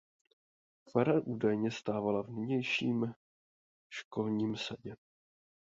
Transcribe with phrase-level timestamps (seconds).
[0.91, 3.13] Fara údajně stávala v nynějším
[3.89, 4.95] školním sadě.